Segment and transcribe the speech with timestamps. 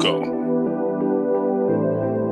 [0.00, 0.22] go.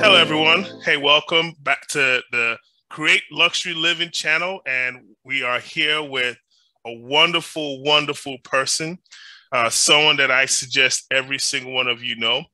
[0.00, 0.64] Hello, everyone.
[0.84, 2.56] Hey, welcome back to the
[2.88, 4.60] Create Luxury Living channel.
[4.64, 6.38] And we are here with
[6.86, 8.98] a wonderful, wonderful person,
[9.52, 12.44] uh, someone that I suggest every single one of you know.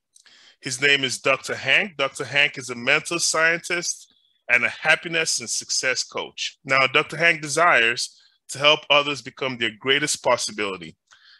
[0.61, 1.55] His name is Dr.
[1.55, 1.96] Hank.
[1.96, 2.25] Dr.
[2.25, 4.12] Hank is a mental scientist
[4.51, 6.59] and a happiness and success coach.
[6.65, 7.17] Now, Dr.
[7.17, 10.96] Hank desires to help others become their greatest possibility.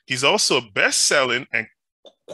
[0.07, 1.67] He's also a best selling and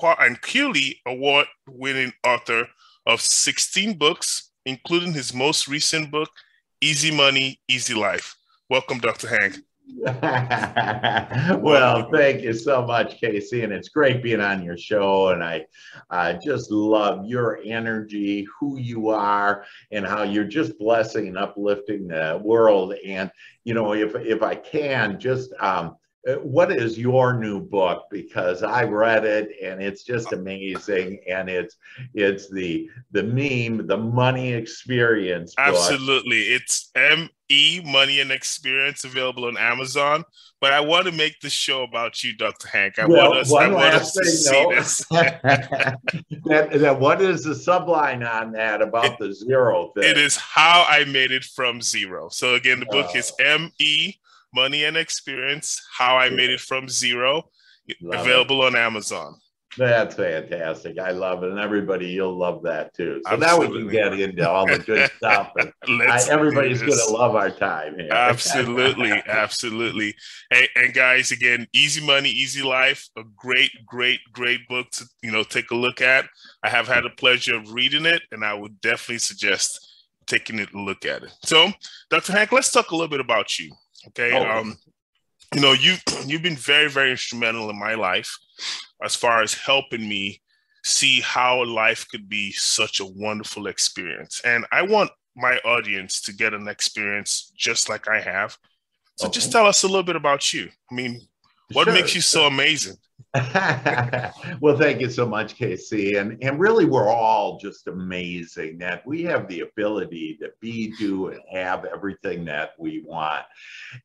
[0.02, 2.68] and Keeley Award winning author
[3.06, 6.30] of 16 books, including his most recent book,
[6.80, 8.36] Easy Money, Easy Life.
[8.68, 9.28] Welcome, Dr.
[9.28, 9.56] Hank.
[11.60, 15.28] well, thank you so much, Casey, and it's great being on your show.
[15.28, 15.66] And I,
[16.08, 22.06] I just love your energy, who you are, and how you're just blessing and uplifting
[22.06, 22.94] the world.
[23.04, 23.30] And
[23.64, 25.90] you know, if if I can, just um, uh,
[26.28, 28.04] Uh, what is your new book?
[28.10, 31.76] Because i read it and it's just amazing and it's
[32.12, 35.66] it's the the meme the money experience book.
[35.68, 36.40] absolutely.
[36.40, 36.90] It's
[37.48, 40.24] me money and experience available on amazon.
[40.60, 42.98] But i want to make the show about you dr hank.
[42.98, 45.04] I well, want us, I want us to see this.
[46.46, 50.04] That, that what is the subline on that about it, the zero thing?
[50.04, 52.28] It is how i made it from zero.
[52.28, 53.18] So again the book oh.
[53.18, 54.20] is me
[54.54, 57.50] Money and Experience How I Made It From Zero,
[58.00, 58.66] love available it.
[58.68, 59.34] on Amazon.
[59.78, 60.98] That's fantastic.
[60.98, 61.50] I love it.
[61.50, 63.22] And everybody, you'll love that too.
[63.24, 63.66] So Absolutely.
[63.68, 65.52] now we can get into all the good stuff.
[65.56, 68.08] And I, everybody's going to love our time here.
[68.10, 69.12] Absolutely.
[69.26, 70.14] Absolutely.
[70.50, 75.30] Hey, and guys, again, Easy Money, Easy Life, a great, great, great book to, you
[75.30, 76.26] know, take a look at.
[76.64, 79.86] I have had the pleasure of reading it and I would definitely suggest
[80.26, 81.32] taking a look at it.
[81.44, 81.70] So,
[82.10, 82.32] Dr.
[82.32, 83.70] Hank, let's talk a little bit about you.
[84.08, 84.32] Okay.
[84.32, 84.58] Oh.
[84.58, 84.76] Um,
[85.54, 88.36] you know, you you've been very, very instrumental in my life
[89.02, 90.40] as far as helping me
[90.84, 94.40] see how life could be such a wonderful experience.
[94.44, 98.56] And I want my audience to get an experience just like I have.
[99.16, 99.34] So okay.
[99.34, 100.68] just tell us a little bit about you.
[100.90, 101.20] I mean,
[101.72, 101.94] what sure.
[101.94, 102.96] makes you so amazing?
[104.60, 106.16] well, thank you so much, Casey.
[106.16, 111.28] And, and really, we're all just amazing that we have the ability to be, do,
[111.28, 113.44] and have everything that we want.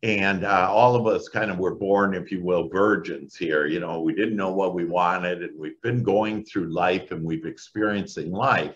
[0.04, 3.66] And uh, all of us kind of were born, if you will, virgins here.
[3.66, 7.24] You know, we didn't know what we wanted, and we've been going through life and
[7.24, 8.76] we've experiencing life.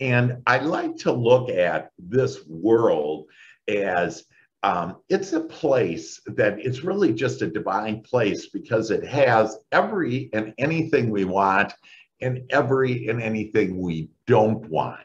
[0.00, 3.26] And I like to look at this world
[3.68, 4.24] as
[4.64, 10.30] um, it's a place that it's really just a divine place because it has every
[10.32, 11.74] and anything we want
[12.22, 15.04] and every and anything we don't want.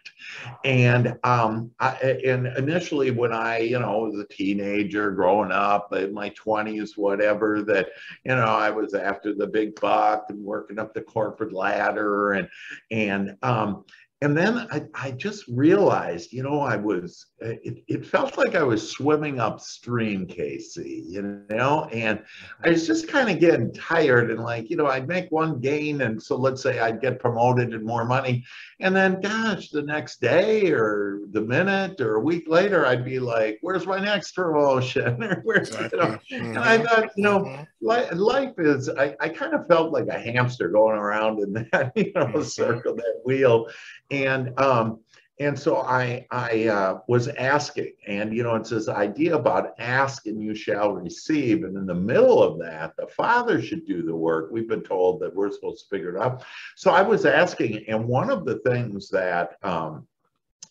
[0.63, 1.89] And um, I,
[2.25, 7.61] and initially, when I you know was a teenager growing up in my twenties, whatever,
[7.63, 7.89] that
[8.23, 12.47] you know I was after the big buck and working up the corporate ladder, and
[12.91, 13.83] and um,
[14.21, 18.53] and then I, I just realized, you know, I was, uh, it, it felt like
[18.53, 22.21] I was swimming upstream, Casey, you know, and
[22.65, 26.01] I was just kind of getting tired and like, you know, I'd make one gain.
[26.01, 28.43] And so let's say I'd get promoted and more money.
[28.81, 33.19] And then, gosh, the next day or the minute or a week later, I'd be
[33.19, 35.23] like, where's my next promotion?
[35.23, 36.87] or where's, you know, and I mm-hmm.
[36.87, 37.63] thought, you know, mm-hmm.
[37.79, 41.93] li- life is, I, I kind of felt like a hamster going around in that,
[41.95, 42.41] you know, mm-hmm.
[42.41, 43.69] circle, that wheel
[44.11, 44.99] and um,
[45.39, 50.25] and so I I uh, was asking, and you know, it's this idea about ask
[50.25, 54.15] and you shall receive, and in the middle of that, the Father should do the
[54.15, 54.49] work.
[54.51, 56.43] We've been told that we're supposed to figure it out.
[56.75, 60.05] So I was asking, and one of the things that um,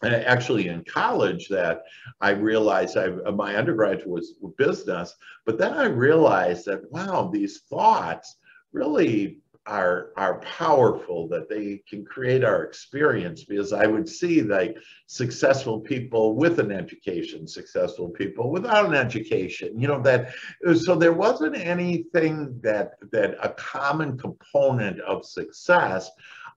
[0.02, 1.84] actually in college that
[2.20, 5.14] I realized I, my undergraduate was business,
[5.46, 8.36] but then I realized that wow, these thoughts
[8.72, 14.76] really are are powerful that they can create our experience because i would see like
[15.06, 20.32] successful people with an education successful people without an education you know that
[20.74, 26.10] so there wasn't anything that that a common component of success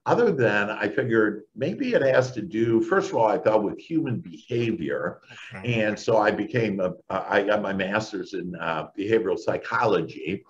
[0.04, 3.78] other than I figured maybe it has to do, first of all, I thought with
[3.78, 5.20] human behavior.
[5.54, 5.80] Okay.
[5.80, 10.42] And so I became, a, I got my master's in uh, behavioral psychology.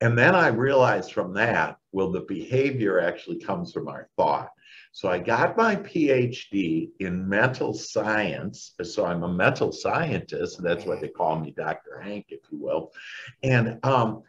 [0.00, 4.50] And then I realized from that, well, the behavior actually comes from our thought.
[4.92, 8.74] So I got my PhD in mental science.
[8.82, 10.62] So I'm a mental scientist.
[10.62, 12.00] That's why they call me Dr.
[12.00, 12.92] Hank, if you will.
[13.42, 14.22] And, um,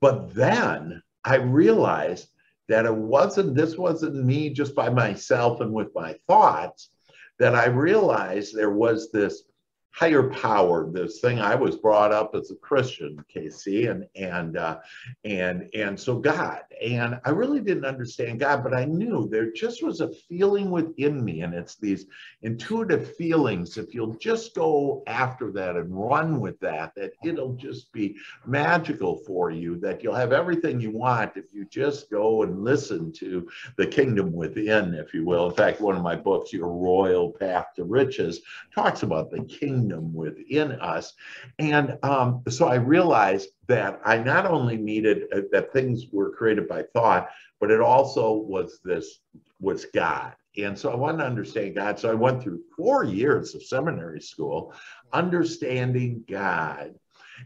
[0.00, 2.28] but then I realized
[2.68, 6.90] that it wasn't, this wasn't me just by myself and with my thoughts,
[7.38, 9.42] that I realized there was this
[9.90, 10.88] higher power.
[10.90, 14.78] This thing i was brought up as a christian casey and and uh,
[15.24, 16.62] and and so god.
[16.80, 21.24] And i really didn't understand god but i knew there just was a feeling within
[21.24, 22.06] me and it's these
[22.42, 23.76] intuitive feelings.
[23.76, 29.16] If you'll just go after that and run with that that it'll just be magical
[29.26, 33.48] for you that you'll have everything you want if you just go and listen to
[33.76, 35.48] the kingdom within if you will.
[35.48, 38.42] In fact one of my books your royal path to riches
[38.72, 41.14] talks about the kingdom kingdom within us.
[41.58, 46.68] And um, so I realized that I not only needed uh, that things were created
[46.68, 47.28] by thought,
[47.60, 49.20] but it also was this
[49.60, 50.34] was God.
[50.56, 51.98] And so I wanted to understand God.
[51.98, 54.74] So I went through four years of seminary school,
[55.12, 56.94] understanding God.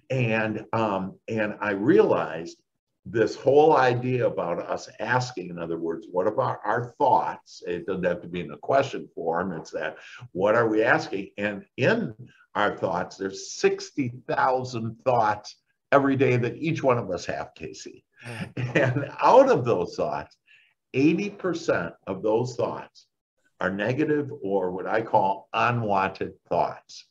[0.09, 2.62] And um, and I realized
[3.05, 7.63] this whole idea about us asking, in other words, what about our thoughts?
[7.67, 9.53] It doesn't have to be in a question form.
[9.53, 9.97] It's that,
[10.33, 11.31] what are we asking?
[11.37, 12.15] And in
[12.55, 15.57] our thoughts, there's 60,000 thoughts
[15.91, 18.05] every day that each one of us have, Casey.
[18.25, 18.77] Mm.
[18.77, 20.37] And out of those thoughts,
[20.95, 23.07] 80% of those thoughts
[23.61, 27.07] are negative or what I call unwanted thoughts.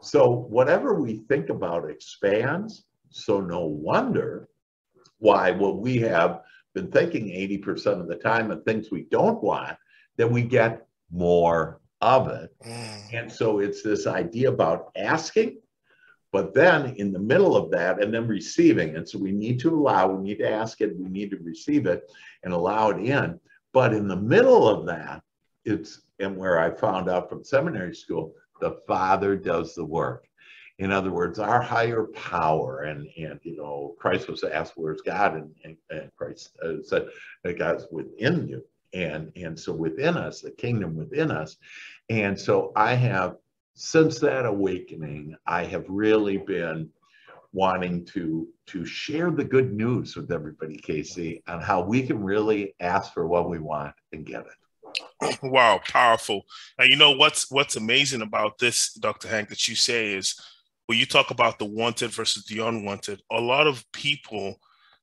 [0.00, 2.84] So whatever we think about expands.
[3.10, 4.48] So no wonder
[5.24, 6.42] why what we have
[6.74, 9.76] been thinking 80% of the time of things we don't want,
[10.18, 12.54] that we get more of it.
[12.62, 13.14] Mm.
[13.14, 15.60] And so it's this idea about asking,
[16.30, 18.96] but then in the middle of that, and then receiving.
[18.96, 21.86] And so we need to allow, we need to ask it, we need to receive
[21.86, 22.02] it
[22.42, 23.40] and allow it in.
[23.72, 25.22] But in the middle of that,
[25.64, 30.28] it's, and where I found out from seminary school, the Father does the work.
[30.78, 35.34] In other words, our higher power, and and you know, Christ was asked, "Where's God?"
[35.34, 37.08] and, and, and Christ uh, said,
[37.58, 41.56] "God's within you." And and so within us, the kingdom within us,
[42.08, 43.36] and so I have
[43.74, 46.90] since that awakening, I have really been
[47.52, 52.74] wanting to to share the good news with everybody, Casey, on how we can really
[52.80, 55.38] ask for what we want and get it.
[55.42, 56.42] Wow, powerful.
[56.78, 59.28] And you know what's what's amazing about this, Dr.
[59.28, 60.40] Hank, that you say is
[60.86, 64.56] when you talk about the wanted versus the unwanted, a lot of people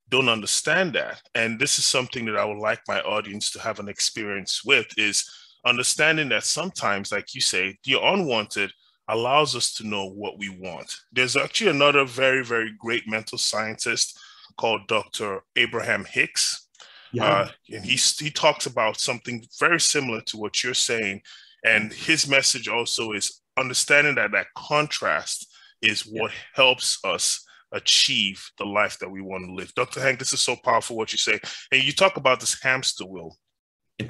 [0.09, 1.21] don't understand that.
[1.33, 4.87] And this is something that I would like my audience to have an experience with
[4.97, 5.29] is
[5.65, 8.71] understanding that sometimes, like you say, the unwanted
[9.07, 10.93] allows us to know what we want.
[11.11, 14.19] There's actually another very, very great mental scientist
[14.57, 15.41] called Dr.
[15.55, 16.67] Abraham Hicks.
[17.11, 17.25] Yeah.
[17.25, 21.21] Uh, and he, he talks about something very similar to what you're saying.
[21.65, 25.50] And his message also is understanding that that contrast
[25.81, 29.73] is what helps us achieve the life that we want to live.
[29.75, 30.01] Dr.
[30.01, 31.39] Hank, this is so powerful what you say.
[31.71, 33.37] And you talk about this hamster wheel,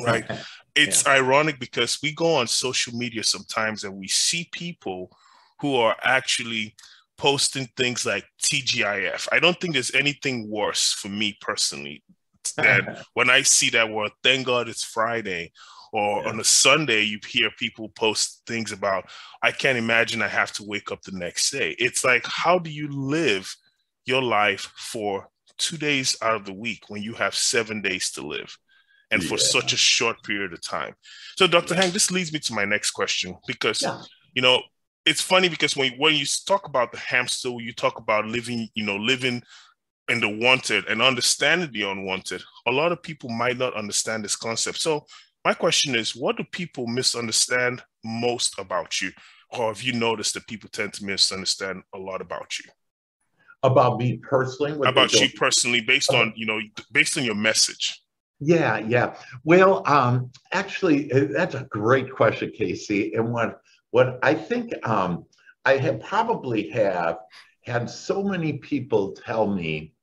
[0.01, 0.25] right?
[0.75, 1.13] it's yeah.
[1.13, 5.15] ironic because we go on social media sometimes and we see people
[5.59, 6.75] who are actually
[7.17, 9.27] posting things like TGIF.
[9.31, 12.03] I don't think there's anything worse for me personally
[12.57, 15.51] than when I see that word, thank God it's Friday,
[15.91, 16.29] or yeah.
[16.29, 19.09] on a Sunday, you hear people post things about,
[19.43, 21.75] I can't imagine I have to wake up the next day.
[21.79, 23.53] It's like, how do you live
[24.05, 25.27] your life for
[25.57, 28.57] two days out of the week when you have seven days to live?
[29.11, 29.27] And yeah.
[29.27, 30.93] for such a short period of time.
[31.37, 31.75] So, Dr.
[31.75, 34.01] Hank, this leads me to my next question because, yeah.
[34.33, 34.61] you know,
[35.05, 38.85] it's funny because when, when you talk about the hamster, you talk about living, you
[38.85, 39.43] know, living
[40.07, 44.35] in the wanted and understanding the unwanted, a lot of people might not understand this
[44.35, 44.79] concept.
[44.79, 45.05] So
[45.43, 49.11] my question is, what do people misunderstand most about you?
[49.49, 52.69] Or have you noticed that people tend to misunderstand a lot about you?
[53.63, 54.87] About me personally?
[54.87, 56.59] About you personally, based on, you know,
[56.91, 58.01] based on your message.
[58.39, 59.15] Yeah, yeah.
[59.43, 63.13] Well, um, actually, uh, that's a great question, Casey.
[63.13, 63.61] And what
[63.91, 65.25] what I think um,
[65.63, 67.17] I have probably have
[67.65, 69.93] had so many people tell me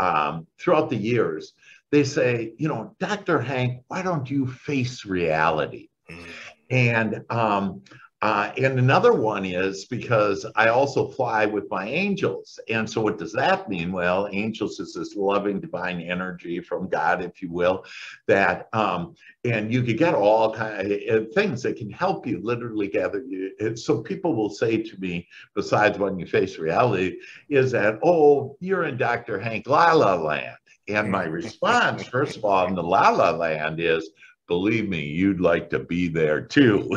[0.00, 1.52] um, throughout the years
[1.90, 3.40] they say, you know, Dr.
[3.40, 5.88] Hank, why don't you face reality?
[6.10, 6.24] Mm.
[6.70, 7.82] And um,
[8.22, 12.60] uh, and another one is because I also fly with my angels.
[12.68, 13.92] And so, what does that mean?
[13.92, 17.86] Well, angels is this loving divine energy from God, if you will,
[18.26, 22.88] that, um, and you could get all kind of things that can help you literally
[22.88, 23.76] gather you.
[23.76, 27.16] So, people will say to me, besides when you face reality,
[27.48, 29.40] is that, oh, you're in Dr.
[29.40, 30.56] Hank La La Land.
[30.88, 34.10] And my response, first of all, in the La La Land is,
[34.50, 36.90] believe me, you'd like to be there too.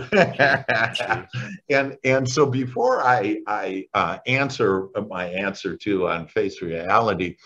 [1.70, 7.38] and and so before I I uh, answer my answer to on face reality,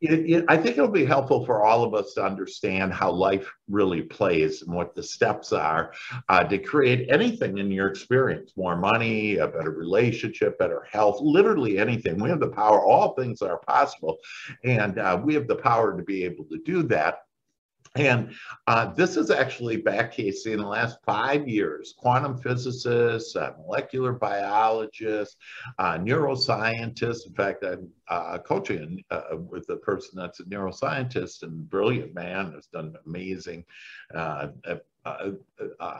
[0.00, 3.52] it, it, I think it'll be helpful for all of us to understand how life
[3.68, 5.92] really plays and what the steps are
[6.28, 11.76] uh, to create anything in your experience: more money, a better relationship, better health, literally
[11.76, 12.22] anything.
[12.22, 12.80] We have the power.
[12.80, 14.18] All things are possible,
[14.62, 17.25] and uh, we have the power to be able to do that
[17.96, 18.34] and
[18.66, 24.12] uh, this is actually back, Casey, in the last five years, quantum physicists, uh, molecular
[24.12, 25.36] biologists,
[25.78, 27.26] uh, neuroscientists.
[27.26, 32.52] In fact, I'm uh, coaching uh, with a person that's a neuroscientist and brilliant man,
[32.52, 33.64] has done amazing
[34.14, 34.48] uh,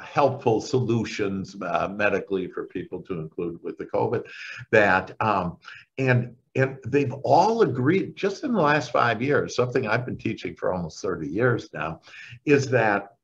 [0.03, 1.57] helpful solutions
[1.91, 4.25] medically for people to include with the COVID.
[4.73, 5.59] That um,
[5.99, 10.57] and and they've all agreed just in the last five years, something I've been teaching
[10.57, 12.01] for almost 30 years now,
[12.47, 13.17] is that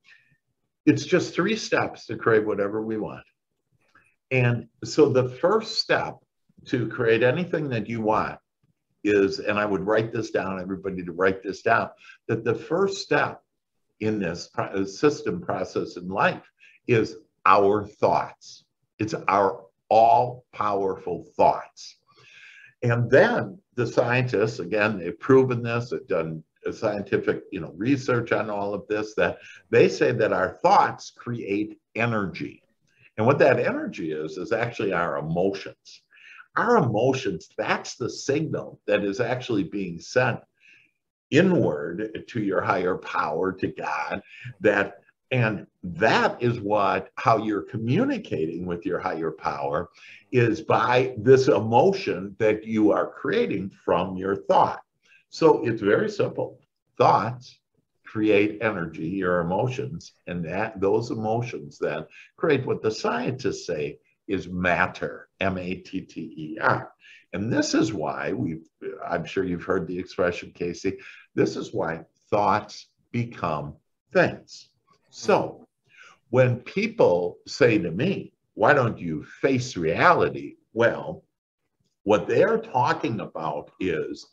[0.84, 3.24] it's just three steps to create whatever we want.
[4.30, 6.18] And so the first step
[6.66, 8.38] to create anything that you want
[9.02, 11.88] is, and I would write this down, everybody to write this down,
[12.28, 13.42] that the first step
[14.00, 16.42] in this uh, system process in life
[16.86, 18.64] is our thoughts.
[18.98, 21.96] It's our all powerful thoughts.
[22.82, 28.48] And then the scientists, again, they've proven this, they've done scientific you know, research on
[28.50, 29.38] all of this, that
[29.70, 32.62] they say that our thoughts create energy.
[33.16, 36.02] And what that energy is, is actually our emotions.
[36.56, 40.40] Our emotions, that's the signal that is actually being sent
[41.30, 44.22] inward to your higher power, to God,
[44.60, 45.01] that
[45.32, 49.88] and that is what how you're communicating with your higher power
[50.30, 54.82] is by this emotion that you are creating from your thought.
[55.30, 56.60] So it's very simple.
[56.98, 57.58] Thoughts
[58.04, 62.04] create energy, your emotions, and that those emotions then
[62.36, 63.98] create what the scientists say
[64.28, 66.92] is matter, M-A-T-T-E-R.
[67.32, 68.58] And this is why we
[69.08, 70.98] I'm sure you've heard the expression, Casey.
[71.34, 73.76] This is why thoughts become
[74.12, 74.68] things.
[75.14, 75.68] So
[76.30, 80.56] when people say to me, why don't you face reality?
[80.72, 81.22] Well,
[82.04, 84.26] what they're talking about is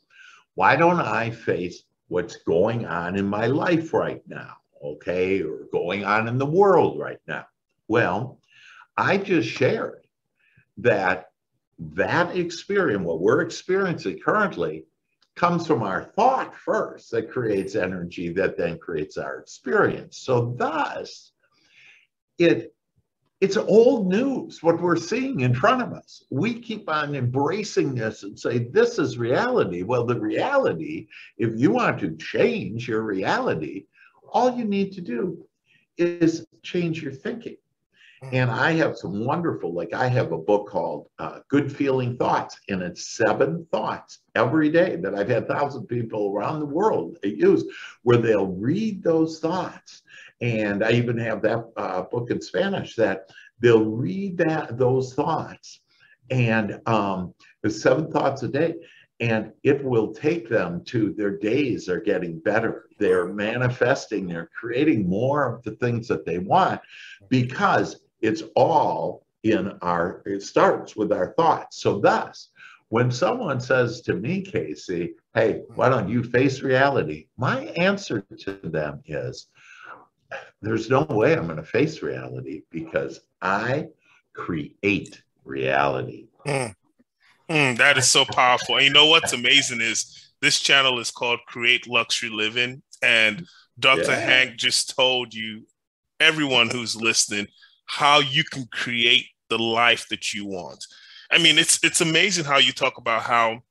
[0.55, 4.55] why don't I face what's going on in my life right now?
[4.81, 7.45] Okay, or going on in the world right now.
[7.89, 8.39] Well,
[8.95, 10.07] I just shared
[10.77, 11.25] that
[11.77, 14.85] that experience, what we're experiencing currently,
[15.39, 20.17] comes from our thought first that creates energy that then creates our experience.
[20.17, 21.31] So thus,
[22.37, 22.75] it
[23.39, 26.25] it's old news what we're seeing in front of us.
[26.29, 29.81] We keep on embracing this and say this is reality.
[29.81, 33.85] Well, the reality, if you want to change your reality,
[34.27, 35.47] all you need to do
[35.97, 37.55] is change your thinking.
[38.21, 42.59] And I have some wonderful, like I have a book called uh, Good Feeling Thoughts,
[42.67, 47.63] and it's seven thoughts every day that I've had thousand people around the world use,
[48.03, 50.01] where they'll read those thoughts.
[50.41, 53.29] And I even have that uh, book in Spanish that
[53.61, 55.79] they'll read that those thoughts,
[56.29, 57.33] and um,
[57.69, 58.75] seven thoughts a day,
[59.21, 62.85] and it will take them to their days are getting better.
[62.99, 66.81] They're manifesting, they're creating more of the things that they want
[67.29, 71.81] because it's all in our, it starts with our thoughts.
[71.81, 72.49] So, thus,
[72.89, 77.27] when someone says to me, Casey, hey, why don't you face reality?
[77.37, 79.47] My answer to them is,
[80.61, 83.87] there's no way I'm going to face reality because I
[84.33, 86.27] create reality.
[86.45, 86.75] Mm.
[87.49, 88.75] Mm, that is so powerful.
[88.75, 92.81] And you know what's amazing is this channel is called Create Luxury Living.
[93.01, 93.47] And
[93.79, 94.11] Dr.
[94.11, 94.19] Yeah.
[94.19, 95.65] Hank just told you,
[96.19, 97.47] everyone who's listening,
[97.89, 100.85] how you can create the life that you want.
[101.31, 103.61] I mean, it's it's amazing how you talk about how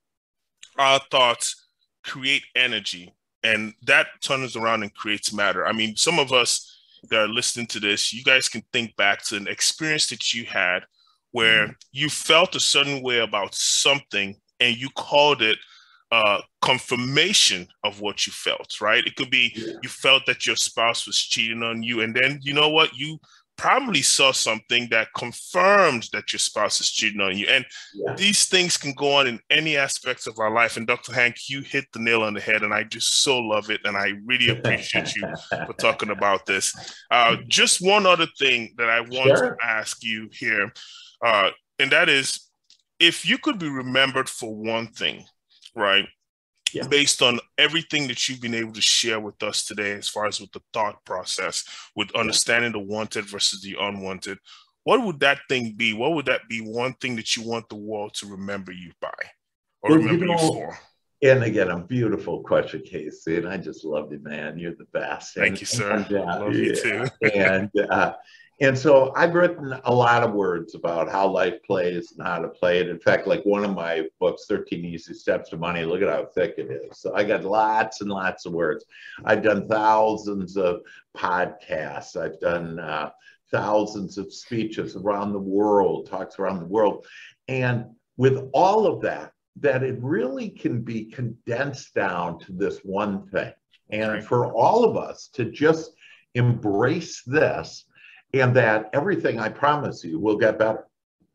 [0.77, 1.67] our thoughts
[2.03, 5.65] create energy and that turns around and creates matter.
[5.65, 9.23] I mean, some of us that are listening to this, you guys can think back
[9.23, 10.83] to an experience that you had
[11.31, 11.73] where mm-hmm.
[11.91, 15.57] you felt a certain way about something and you called it
[16.11, 19.05] uh, confirmation of what you felt, right?
[19.05, 19.73] It could be yeah.
[19.83, 22.95] you felt that your spouse was cheating on you, and then you know what?
[22.97, 23.19] You
[23.59, 27.45] probably saw something that confirmed that your spouse is cheating on you.
[27.47, 28.15] And yeah.
[28.15, 30.77] these things can go on in any aspects of our life.
[30.77, 31.13] And Dr.
[31.13, 33.81] Hank, you hit the nail on the head, and I just so love it.
[33.83, 35.27] And I really appreciate you
[35.65, 36.73] for talking about this.
[37.11, 39.55] Uh, just one other thing that I want sure.
[39.55, 40.71] to ask you here,
[41.25, 41.49] uh,
[41.79, 42.49] and that is
[42.99, 45.25] if you could be remembered for one thing,
[45.75, 46.05] right?
[46.73, 46.87] Yeah.
[46.87, 50.39] based on everything that you've been able to share with us today, as far as
[50.39, 51.63] with the thought process,
[51.95, 54.37] with understanding the wanted versus the unwanted,
[54.83, 55.93] what would that thing be?
[55.93, 59.09] What would that be one thing that you want the world to remember you by
[59.81, 60.79] or well, remember you, know, you, for?
[61.21, 63.37] And again, a beautiful question, Casey.
[63.37, 64.57] And I just love you, man.
[64.57, 65.35] You're the best.
[65.35, 65.91] Thank and, you, sir.
[65.91, 67.05] And, uh, love you too.
[67.33, 68.13] and uh,
[68.61, 72.49] and so I've written a lot of words about how life plays and how to
[72.49, 72.89] play it.
[72.89, 76.25] In fact, like one of my books, 13 Easy Steps to Money, look at how
[76.25, 76.99] thick it is.
[76.99, 78.83] So I got lots and lots of words.
[79.23, 80.81] I've done thousands of
[81.15, 82.17] podcasts.
[82.17, 83.11] I've done uh,
[83.49, 87.05] thousands of speeches around the world, talks around the world.
[87.47, 87.85] And
[88.17, 93.53] with all of that, that it really can be condensed down to this one thing.
[93.89, 95.91] And for all of us to just
[96.35, 97.85] embrace this
[98.33, 100.85] and that everything I promise you will get better.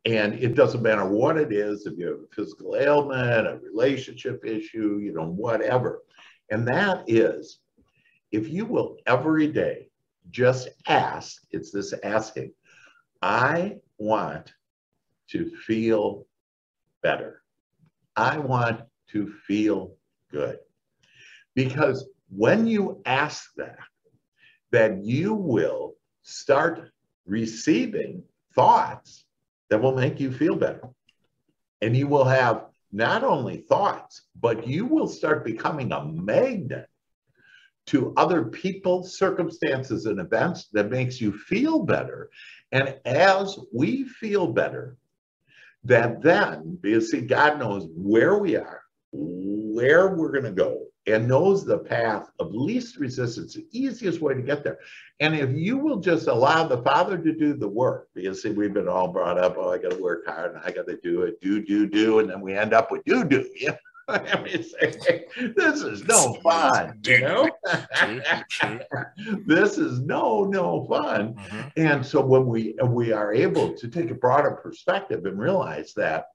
[0.06, 4.44] And it doesn't matter what it is, if you have a physical ailment, a relationship
[4.44, 6.02] issue, you know, whatever.
[6.50, 7.60] And that is,
[8.30, 9.88] if you will every day
[10.30, 12.52] just ask, it's this asking,
[13.22, 14.52] I want
[15.28, 16.26] to feel
[17.02, 17.42] better.
[18.14, 19.96] I want to feel
[20.30, 20.58] good.
[21.54, 23.78] Because when you ask that,
[24.70, 25.94] that you will
[26.24, 26.90] start
[27.26, 29.24] receiving thoughts
[29.70, 30.88] that will make you feel better.
[31.80, 36.88] And you will have not only thoughts, but you will start becoming a magnet
[37.86, 42.30] to other people, circumstances, and events that makes you feel better.
[42.72, 44.96] And as we feel better,
[45.84, 48.80] that then, because see, God knows where we are,
[49.12, 54.34] where we're going to go, and knows the path of least resistance, the easiest way
[54.34, 54.78] to get there.
[55.20, 58.72] And if you will just allow the Father to do the work, because see, we've
[58.72, 61.22] been all brought up, oh, I got to work hard and I got to do
[61.22, 63.48] it, do, do, do, and then we end up with do, do.
[63.54, 63.76] Yeah.
[64.08, 65.24] I mean, say,
[65.56, 67.48] this is no fun, you know?
[69.46, 71.34] this is no, no fun.
[71.34, 71.68] Mm-hmm.
[71.76, 76.26] And so when we we are able to take a broader perspective and realize that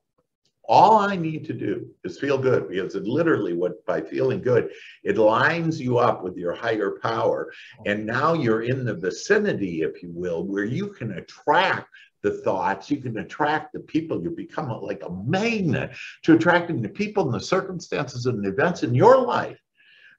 [0.70, 4.70] all I need to do is feel good because it literally what by feeling good,
[5.04, 7.52] it lines you up with your higher power.
[7.88, 11.90] And now you're in the vicinity, if you will, where you can attract
[12.22, 14.22] the thoughts, you can attract the people.
[14.22, 15.92] You become like a magnet
[16.24, 19.60] to attracting the people and the circumstances and the events in your life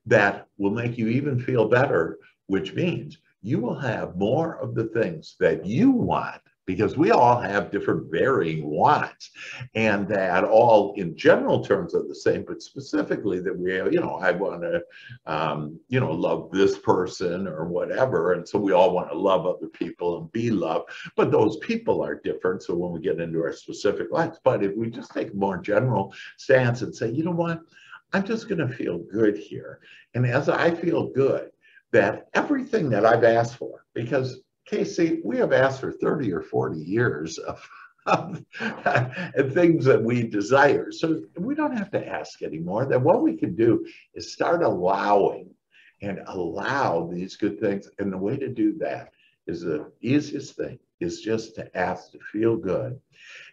[0.06, 4.86] that will make you even feel better, which means you will have more of the
[4.86, 6.40] things that you want
[6.74, 9.30] because we all have different varying wants
[9.74, 14.14] and that all in general terms are the same but specifically that we you know
[14.16, 14.80] i want to
[15.26, 19.46] um, you know love this person or whatever and so we all want to love
[19.46, 23.42] other people and be loved but those people are different so when we get into
[23.42, 24.38] our specific lives.
[24.44, 27.60] But if we just take a more general stance and say you know what?
[28.12, 29.80] I'm just going to feel good here
[30.14, 31.50] and as i feel good
[31.92, 36.78] that everything that i've asked for because Casey, we have asked for 30 or 40
[36.78, 37.68] years of,
[38.06, 38.44] of
[39.52, 40.92] things that we desire.
[40.92, 42.86] So we don't have to ask anymore.
[42.86, 45.50] That what we can do is start allowing
[46.02, 47.90] and allow these good things.
[47.98, 49.10] And the way to do that
[49.48, 53.00] is the easiest thing is just to ask to feel good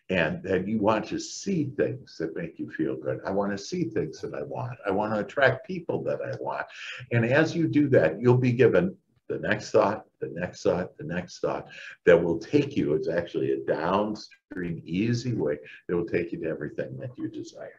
[0.09, 3.19] and that you want to see things that make you feel good.
[3.25, 4.77] I want to see things that I want.
[4.85, 6.67] I want to attract people that I want.
[7.11, 8.95] And as you do that, you'll be given
[9.29, 11.67] the next thought, the next thought, the next thought
[12.05, 12.93] that will take you.
[12.93, 17.71] It's actually a downstream, easy way that will take you to everything that you desire.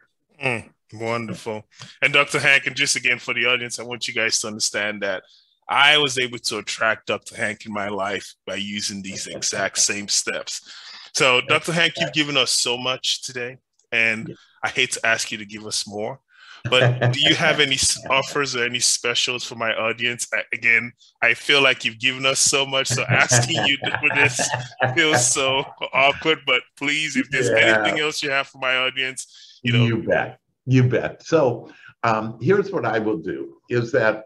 [0.43, 1.65] Mm, wonderful.
[2.01, 2.39] And Dr.
[2.39, 5.23] Hank, and just again for the audience, I want you guys to understand that
[5.67, 7.35] I was able to attract Dr.
[7.35, 10.73] Hank in my life by using these exact same steps.
[11.13, 11.73] So, Dr.
[11.73, 13.57] Hank, you've given us so much today,
[13.91, 16.19] and I hate to ask you to give us more,
[16.65, 17.77] but do you have any
[18.09, 20.27] offers or any specials for my audience?
[20.33, 20.91] I, again,
[21.21, 24.49] I feel like you've given us so much, so asking you for this
[24.95, 26.39] feels so awkward.
[26.45, 27.81] But please, if there's yeah.
[27.81, 31.23] anything else you have for my audience, you know, you bet, you bet.
[31.23, 31.69] So
[32.03, 34.25] um, here's what I will do: is that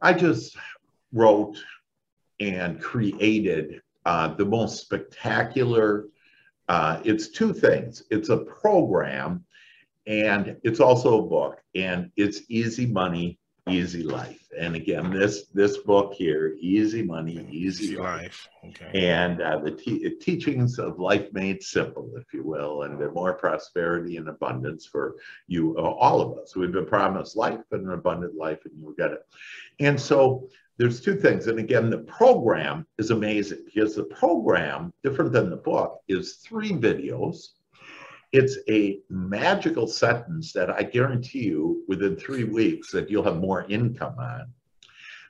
[0.00, 0.56] I just
[1.12, 1.56] wrote
[2.40, 6.06] and created uh, the most spectacular.
[6.68, 8.02] Uh, it's two things.
[8.10, 9.44] It's a program
[10.06, 13.38] and it's also a book and it's easy money
[13.68, 14.46] easy life.
[14.58, 19.08] And again this this book here easy money easy, easy life, okay.
[19.08, 23.34] and uh, the te- teachings of life made simple if you will and the more
[23.34, 25.16] prosperity and abundance for
[25.48, 26.54] you uh, all of us.
[26.54, 29.22] We've been promised life and an abundant life and you'll get it.
[29.80, 31.48] And so there's two things.
[31.48, 36.70] And again the program is amazing because the program different than the book is three
[36.70, 37.48] videos
[38.36, 43.64] it's a magical sentence that I guarantee you within three weeks that you'll have more
[43.70, 44.52] income on.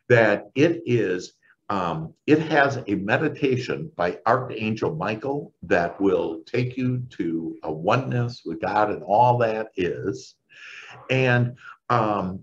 [0.08, 1.34] That it is,
[1.68, 8.42] um, it has a meditation by Archangel Michael that will take you to a oneness
[8.44, 10.34] with God and all that is.
[11.08, 11.54] And
[11.88, 12.40] um,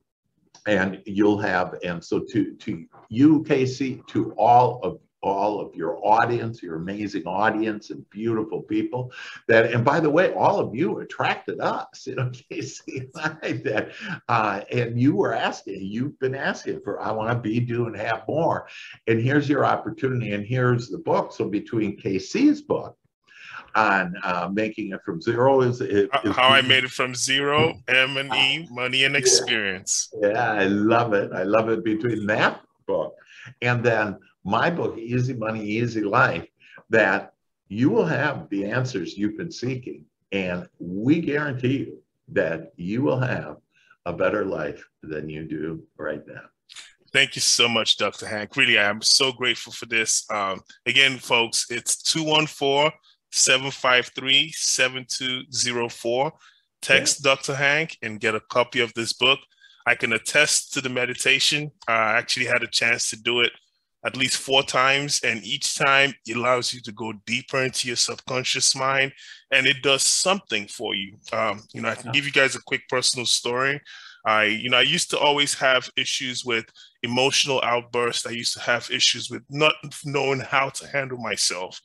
[0.65, 6.05] and you'll have, and so to, to you, Casey, to all of all of your
[6.05, 9.12] audience, your amazing audience and beautiful people
[9.47, 13.91] that, and by the way, all of you attracted us, you know, Casey and that,
[14.27, 17.95] uh, and you were asking, you've been asking for, I want to be, do, and
[17.95, 18.67] have more.
[19.07, 20.33] And here's your opportunity.
[20.33, 21.33] And here's the book.
[21.33, 22.97] So between Casey's book
[23.75, 28.17] on uh, making it from zero is, is how I made it from zero M
[28.17, 30.13] and E money and experience.
[30.21, 31.31] Yeah, yeah, I love it.
[31.31, 33.15] I love it between that book
[33.62, 36.47] and then my book, Easy Money, Easy Life,
[36.89, 37.34] that
[37.67, 40.06] you will have the answers you've been seeking.
[40.32, 43.58] And we guarantee you that you will have
[44.06, 46.41] a better life than you do right now.
[47.12, 48.25] Thank you so much, Dr.
[48.25, 48.56] Hank.
[48.58, 50.25] Really, I am so grateful for this.
[50.32, 52.91] Um, again, folks, it's 214
[53.32, 56.32] 753 7204.
[56.82, 57.36] Text yeah.
[57.36, 57.56] Dr.
[57.56, 59.39] Hank and get a copy of this book.
[59.86, 61.71] I can attest to the meditation.
[61.88, 63.51] I actually had a chance to do it
[64.05, 67.95] at least four times, and each time it allows you to go deeper into your
[67.95, 69.13] subconscious mind,
[69.51, 71.15] and it does something for you.
[71.31, 73.81] Um, you know, I can give you guys a quick personal story.
[74.25, 76.65] I, you know, I used to always have issues with
[77.01, 78.25] emotional outbursts.
[78.25, 81.79] I used to have issues with not knowing how to handle myself,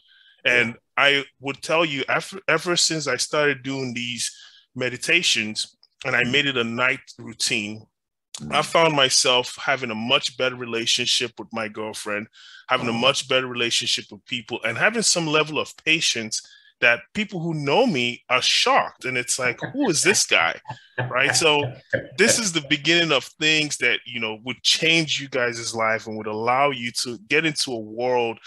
[0.44, 4.36] and I would tell you, ever, ever since I started doing these
[4.74, 7.86] meditations, and I made it a night routine
[8.50, 12.28] I found myself having a much better relationship with my girlfriend,
[12.68, 12.94] having a oh.
[12.94, 16.46] much better relationship with people, and having some level of patience
[16.80, 19.04] that people who know me are shocked.
[19.04, 20.60] And it's like, who is this guy?
[21.10, 21.34] Right.
[21.34, 21.72] So,
[22.16, 26.16] this is the beginning of things that, you know, would change you guys' life and
[26.16, 28.38] would allow you to get into a world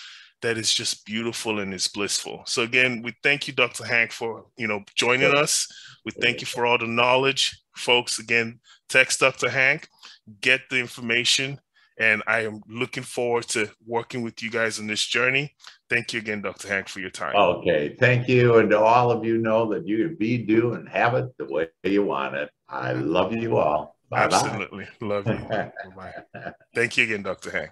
[0.42, 2.44] that is just beautiful and is blissful.
[2.46, 3.86] So again, we thank you, Dr.
[3.86, 5.68] Hank, for you know joining us.
[6.06, 8.20] We thank you for all the knowledge, folks.
[8.20, 9.50] Again, text Dr.
[9.50, 9.88] Hank,
[10.42, 11.60] get the information,
[12.00, 15.54] and I am looking forward to working with you guys on this journey.
[15.90, 16.68] Thank you again, Dr.
[16.68, 17.36] Hank, for your time.
[17.36, 20.90] Okay, thank you, and to all of you know that you can be, do, and
[20.90, 22.50] have it the way you want it.
[22.68, 23.98] I love you all.
[24.10, 24.36] Bye-bye.
[24.36, 25.40] Absolutely, love you.
[26.76, 27.50] Thank you again, Dr.
[27.52, 27.72] Hank.